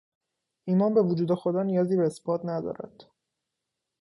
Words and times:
ایمان 0.65 0.93
به 0.93 1.01
وجود 1.01 1.33
خدا 1.35 1.63
نیازی 1.63 1.95
به 1.97 2.05
اثبات 2.05 2.41
ندارد. 2.45 3.03